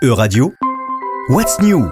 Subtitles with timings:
[0.00, 0.52] E-Radio,
[1.28, 1.90] What's New?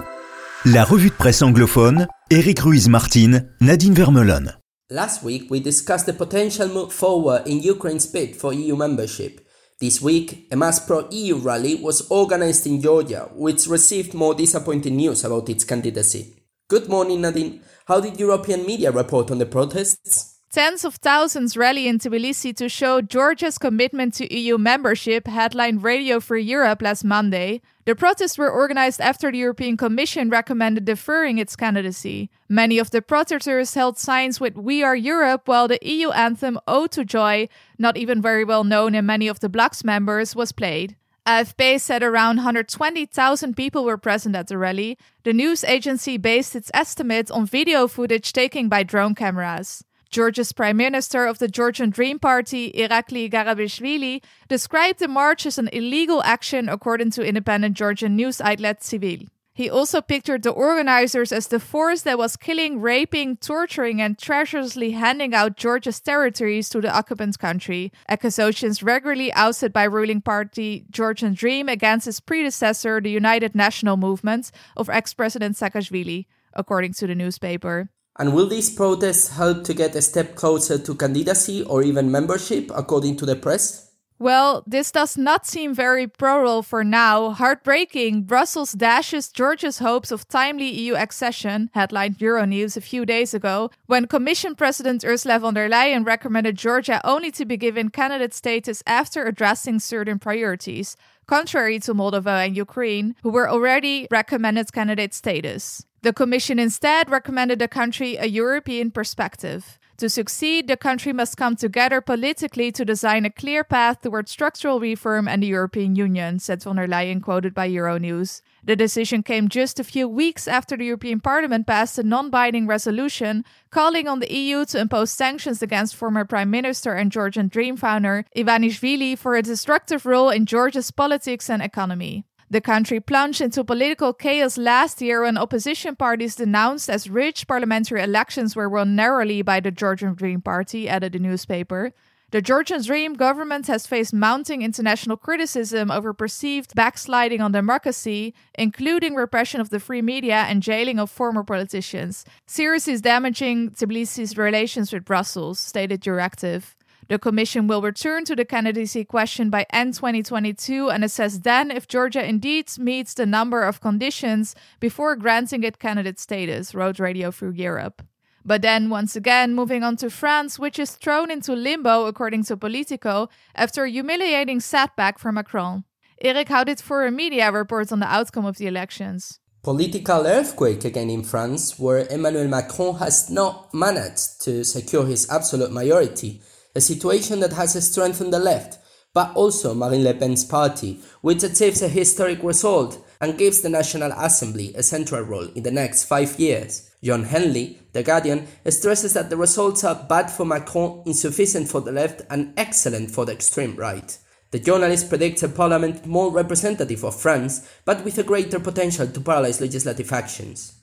[0.63, 4.57] La revue de presse anglophone, Eric Ruiz-Martin, Nadine Vermelon.
[4.89, 9.45] Last week, we discussed the potential move forward in Ukraine's bid for EU membership.
[9.81, 14.95] This week, a mass pro EU rally was organized in Georgia, which received more disappointing
[14.95, 16.45] news about its candidacy.
[16.69, 17.59] Good morning, Nadine.
[17.87, 20.36] How did European media report on the protests?
[20.57, 26.19] Tens of thousands rally in Tbilisi to show Georgia's commitment to EU membership, headlined Radio
[26.19, 27.61] Free Europe last Monday.
[27.85, 32.31] The protests were organized after the European Commission recommended deferring its candidacy.
[32.49, 36.89] Many of the protesters held signs with We Are Europe, while the EU anthem Ode
[36.93, 40.95] to Joy, not even very well known in many of the bloc's members, was played.
[41.27, 44.97] AFP said around 120,000 people were present at the rally.
[45.21, 49.83] The news agency based its estimate on video footage taken by drone cameras.
[50.09, 55.69] Georgia's Prime Minister of the Georgian Dream Party, Irakli Garibashvili, described the march as an
[55.69, 59.27] illegal action according to independent Georgian news outlet Civil.
[59.57, 64.91] He also pictured the organizers as the force that was killing, raping, torturing, and treacherously
[64.91, 67.91] handing out Georgia's territories to the occupant country.
[68.07, 74.51] Accusations regularly ousted by ruling party Georgian Dream against its predecessor, the United National Movement
[74.75, 77.89] of ex President Saakashvili, according to the newspaper.
[78.19, 82.71] And will these protests help to get a step closer to candidacy or even membership,
[82.73, 83.87] according to the press?
[84.19, 87.29] Well, this does not seem very plural for now.
[87.29, 93.69] Heartbreaking, Brussels dashes Georgia's hopes of timely EU accession, headlined Euronews a few days ago,
[93.85, 98.81] when Commission President Ursula von der Leyen recommended Georgia only to be given candidate status
[98.87, 105.85] after addressing certain priorities, contrary to Moldova and Ukraine, who were already recommended candidate status.
[106.07, 109.77] The Commission instead recommended the country a European perspective.
[109.97, 114.79] To succeed, the country must come together politically to design a clear path towards structural
[114.79, 118.41] reform and the European Union, said von der Leyen, quoted by Euronews.
[118.63, 122.67] The decision came just a few weeks after the European Parliament passed a non binding
[122.67, 127.75] resolution calling on the EU to impose sanctions against former Prime Minister and Georgian Dream
[127.75, 132.23] founder Ivanishvili for a destructive role in Georgia's politics and economy.
[132.49, 138.01] The country plunged into political chaos last year when opposition parties denounced as rich parliamentary
[138.01, 141.91] elections were won narrowly by the Georgian Dream Party, added the newspaper.
[142.31, 149.15] The Georgian Dream government has faced mounting international criticism over perceived backsliding on democracy, including
[149.15, 155.03] repression of the free media and jailing of former politicians, seriously damaging Tbilisi's relations with
[155.03, 156.75] Brussels, stated Euractiv.
[157.09, 161.87] The Commission will return to the candidacy question by end 2022 and assess then if
[161.87, 167.55] Georgia indeed meets the number of conditions before granting it candidate status, wrote Radio Free
[167.55, 168.01] Europe.
[168.43, 172.57] But then, once again, moving on to France, which is thrown into limbo, according to
[172.57, 175.83] Politico, after a humiliating setback for Macron.
[176.21, 179.39] Eric, how did foreign media report on the outcome of the elections?
[179.63, 185.71] Political earthquake again in France, where Emmanuel Macron has not managed to secure his absolute
[185.71, 186.41] majority
[186.77, 188.77] a situation that has strengthened the left,
[189.11, 194.11] but also Marine Le Pen's party, which achieves a historic result and gives the National
[194.11, 196.91] Assembly a central role in the next five years.
[197.03, 201.91] Jon Henley, The Guardian, stresses that the results are bad for Macron, insufficient for the
[201.91, 204.15] left, and excellent for the extreme right.
[204.51, 209.19] The journalist predicts a parliament more representative of France, but with a greater potential to
[209.19, 210.75] paralyze legislative actions.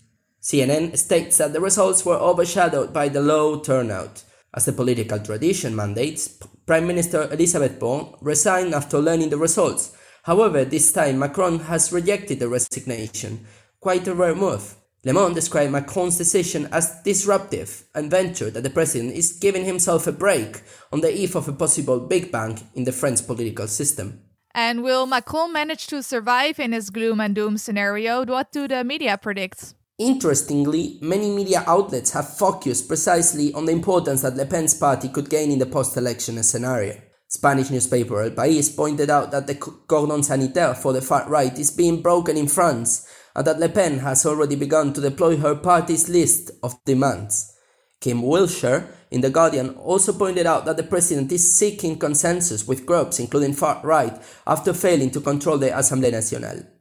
[0.43, 4.25] CNN states that the results were overshadowed by the low turnout.
[4.57, 6.29] As the political tradition mandates,
[6.65, 9.91] Prime Minister Elisabeth Borne resigned after learning the results.
[10.23, 13.47] However, this time Macron has rejected the resignation,
[13.81, 14.77] quite a rare move.
[15.05, 20.07] Le Monde described Macron's decision as disruptive and ventured that the president is giving himself
[20.07, 24.23] a break on the eve of a possible big bang in the French political system.
[24.55, 28.25] And will Macron manage to survive in his gloom and doom scenario?
[28.25, 29.75] What do the media predict?
[29.99, 35.31] Interestingly, many media outlets have focused precisely on the importance that Le Pen's party could
[35.31, 37.01] gain in the post-election scenario.
[37.29, 41.71] Spanish newspaper El País pointed out that the cordon sanitaire for the far right is
[41.71, 46.09] being broken in France and that Le Pen has already begun to deploy her party's
[46.09, 47.53] list of demands.
[48.01, 52.85] Kim Willsher in The Guardian also pointed out that the president is seeking consensus with
[52.85, 56.74] groups including far right after failing to control the Assemblée Nationale.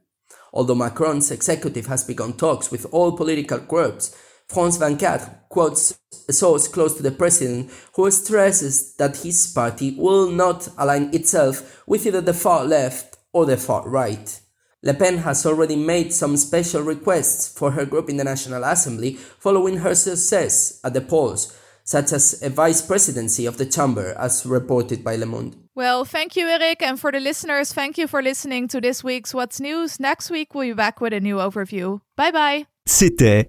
[0.54, 4.16] Although Macron's executive has begun talks with all political groups,
[4.46, 5.98] France 24 quotes
[6.28, 11.82] a source close to the president who stresses that his party will not align itself
[11.88, 14.40] with either the far left or the far right.
[14.84, 19.14] Le Pen has already made some special requests for her group in the National Assembly
[19.14, 24.46] following her success at the polls, such as a vice presidency of the chamber, as
[24.46, 25.63] reported by Le Monde.
[25.76, 26.82] Well, thank you, Eric.
[26.82, 29.98] And for the listeners, thank you for listening to this week's What's News.
[29.98, 32.00] Next week, we'll be back with a new overview.
[32.16, 32.66] Bye bye.
[32.86, 33.46] C'était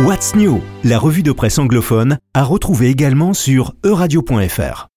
[0.00, 4.88] What's New, la revue de presse anglophone, à retrouver également sur euradio.fr.